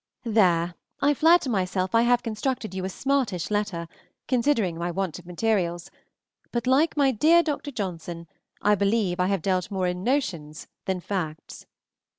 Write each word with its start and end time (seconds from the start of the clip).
There, 0.25 0.73
I 0.99 1.13
flatter 1.13 1.47
myself 1.51 1.93
I 1.93 2.01
have 2.01 2.23
constructed 2.23 2.73
you 2.73 2.83
a 2.85 2.89
smartish 2.89 3.51
letter, 3.51 3.87
considering 4.27 4.75
my 4.79 4.89
want 4.89 5.19
of 5.19 5.27
materials; 5.27 5.91
but, 6.51 6.65
like 6.65 6.97
my 6.97 7.11
dear 7.11 7.43
Dr. 7.43 7.69
Johnson, 7.69 8.25
I 8.63 8.73
believe 8.73 9.19
I 9.19 9.27
have 9.27 9.43
dealt 9.43 9.69
more 9.69 9.85
in 9.85 10.03
notions 10.03 10.65
than 10.85 11.01
facts. 11.01 11.67